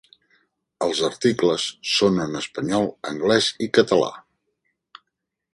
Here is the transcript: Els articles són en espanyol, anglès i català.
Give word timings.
Els 0.85 1.01
articles 1.09 1.67
són 1.97 2.17
en 2.25 2.39
espanyol, 2.41 2.91
anglès 3.13 3.53
i 3.67 3.71
català. 3.79 4.11